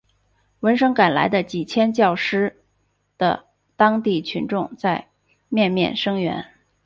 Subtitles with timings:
[0.61, 2.63] 闻声赶来的几千教师
[3.19, 5.09] 的当地群众在
[5.47, 6.43] 面面声援。